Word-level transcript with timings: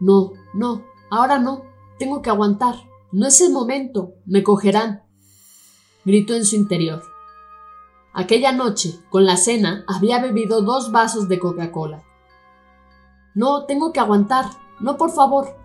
No, 0.00 0.32
no, 0.54 0.84
ahora 1.10 1.38
no, 1.38 1.62
tengo 1.98 2.22
que 2.22 2.30
aguantar. 2.30 2.74
No 3.10 3.26
es 3.26 3.40
el 3.40 3.52
momento, 3.52 4.14
me 4.26 4.42
cogerán. 4.42 5.04
Gritó 6.04 6.34
en 6.34 6.44
su 6.44 6.56
interior. 6.56 7.02
Aquella 8.12 8.52
noche, 8.52 8.98
con 9.10 9.26
la 9.26 9.36
cena, 9.36 9.84
había 9.86 10.20
bebido 10.20 10.62
dos 10.62 10.90
vasos 10.90 11.28
de 11.28 11.38
Coca-Cola. 11.38 12.02
No, 13.34 13.64
tengo 13.66 13.92
que 13.92 14.00
aguantar. 14.00 14.46
No, 14.80 14.96
por 14.96 15.10
favor. 15.10 15.56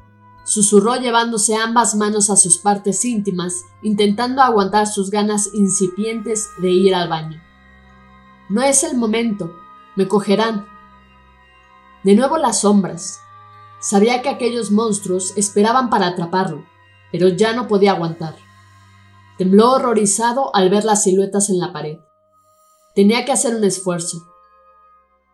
Susurró 0.46 0.96
llevándose 0.98 1.56
ambas 1.56 1.96
manos 1.96 2.30
a 2.30 2.36
sus 2.36 2.58
partes 2.58 3.06
íntimas, 3.06 3.64
intentando 3.82 4.42
aguantar 4.42 4.88
sus 4.88 5.10
ganas 5.10 5.50
incipientes 5.54 6.50
de 6.60 6.70
ir 6.70 6.94
al 6.94 7.10
baño. 7.10 7.42
No 8.50 8.62
es 8.62 8.84
el 8.84 8.98
momento. 8.98 9.56
Me 9.96 10.08
cogerán. 10.08 10.68
De 12.04 12.16
nuevo 12.16 12.38
las 12.38 12.62
sombras. 12.62 13.22
Sabía 13.80 14.22
que 14.22 14.30
aquellos 14.30 14.72
monstruos 14.72 15.34
esperaban 15.38 15.90
para 15.90 16.08
atraparlo, 16.08 16.66
pero 17.12 17.30
ya 17.30 17.54
no 17.54 17.68
podía 17.68 17.92
aguantar. 17.92 18.36
Tembló 19.38 19.72
horrorizado 19.72 20.56
al 20.56 20.70
ver 20.70 20.84
las 20.84 21.04
siluetas 21.04 21.50
en 21.50 21.60
la 21.60 21.74
pared. 21.74 21.98
Tenía 22.96 23.26
que 23.26 23.32
hacer 23.32 23.56
un 23.56 23.64
esfuerzo. 23.64 24.28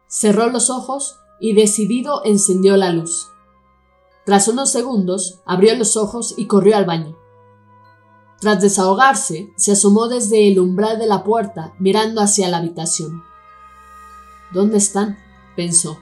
Cerró 0.08 0.50
los 0.50 0.70
ojos 0.70 1.20
y 1.40 1.54
decidido 1.54 2.24
encendió 2.26 2.78
la 2.78 2.92
luz. 2.92 3.30
Tras 4.26 4.48
unos 4.48 4.72
segundos, 4.72 5.42
abrió 5.46 5.76
los 5.76 5.98
ojos 5.98 6.36
y 6.38 6.48
corrió 6.48 6.78
al 6.78 6.86
baño. 6.86 7.18
Tras 8.40 8.62
desahogarse, 8.62 9.52
se 9.58 9.74
asomó 9.74 10.08
desde 10.08 10.48
el 10.48 10.60
umbral 10.60 10.98
de 10.98 11.08
la 11.08 11.24
puerta, 11.24 11.74
mirando 11.80 12.22
hacia 12.22 12.48
la 12.48 12.58
habitación. 12.58 13.24
¿Dónde 14.52 14.78
están? 14.78 15.18
pensó. 15.56 16.00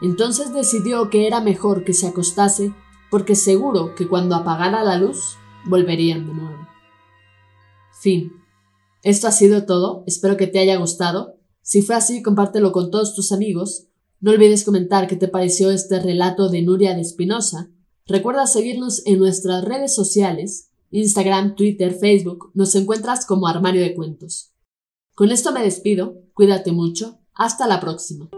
Entonces 0.00 0.52
decidió 0.52 1.10
que 1.10 1.26
era 1.26 1.40
mejor 1.40 1.84
que 1.84 1.94
se 1.94 2.06
acostase, 2.06 2.72
porque 3.10 3.34
seguro 3.34 3.94
que 3.94 4.06
cuando 4.06 4.36
apagara 4.36 4.84
la 4.84 4.96
luz, 4.96 5.36
volverían 5.64 6.26
de 6.26 6.34
nuevo. 6.34 6.68
Fin. 7.98 8.45
Esto 9.06 9.28
ha 9.28 9.30
sido 9.30 9.66
todo, 9.66 10.02
espero 10.08 10.36
que 10.36 10.48
te 10.48 10.58
haya 10.58 10.78
gustado. 10.78 11.36
Si 11.62 11.80
fue 11.80 11.94
así, 11.94 12.24
compártelo 12.24 12.72
con 12.72 12.90
todos 12.90 13.14
tus 13.14 13.30
amigos. 13.30 13.86
No 14.18 14.32
olvides 14.32 14.64
comentar 14.64 15.06
qué 15.06 15.14
te 15.14 15.28
pareció 15.28 15.70
este 15.70 16.00
relato 16.00 16.48
de 16.48 16.62
Nuria 16.62 16.92
de 16.92 17.02
Espinosa. 17.02 17.70
Recuerda 18.04 18.48
seguirnos 18.48 19.06
en 19.06 19.20
nuestras 19.20 19.64
redes 19.64 19.94
sociales, 19.94 20.72
Instagram, 20.90 21.54
Twitter, 21.54 21.94
Facebook, 21.94 22.50
nos 22.54 22.74
encuentras 22.74 23.26
como 23.26 23.46
Armario 23.46 23.82
de 23.82 23.94
Cuentos. 23.94 24.52
Con 25.14 25.30
esto 25.30 25.52
me 25.52 25.62
despido, 25.62 26.24
cuídate 26.34 26.72
mucho, 26.72 27.20
hasta 27.32 27.68
la 27.68 27.78
próxima. 27.78 28.28